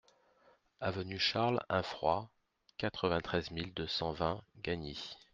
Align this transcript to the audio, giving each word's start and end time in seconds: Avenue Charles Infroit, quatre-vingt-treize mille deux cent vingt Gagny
Avenue 0.79 1.19
Charles 1.19 1.59
Infroit, 1.69 2.27
quatre-vingt-treize 2.79 3.51
mille 3.51 3.71
deux 3.75 3.85
cent 3.85 4.13
vingt 4.13 4.41
Gagny 4.63 5.15